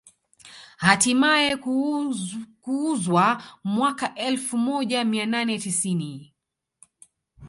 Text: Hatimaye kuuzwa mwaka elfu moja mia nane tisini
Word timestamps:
Hatimaye 0.77 1.55
kuuzwa 2.61 3.43
mwaka 3.63 4.15
elfu 4.15 4.57
moja 4.57 5.03
mia 5.05 5.25
nane 5.25 5.59
tisini 5.59 6.33